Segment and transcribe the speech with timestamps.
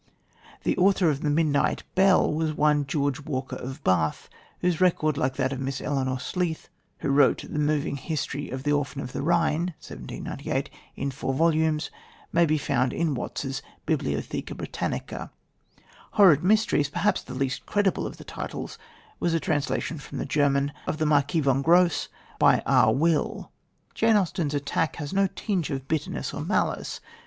[0.63, 4.31] The author of The Midnight Bell was one George Walker of Bath,
[4.61, 6.69] whose record, like that of Miss Eleanor Sleath,
[7.01, 11.91] who wrote the moving history of The Orphan of the Rhine (1798) in four volumes,
[12.33, 15.29] may be found in Watts' Bibliotheca Britannica.
[16.13, 18.79] Horrid Mysteries, perhaps the least credible of the titles,
[19.19, 22.07] was a translation from the German of the Marquis von Grosse
[22.39, 22.91] by R.
[22.91, 23.51] Will.
[23.93, 27.01] Jane Austen's attack has no tinge of bitterness or malice.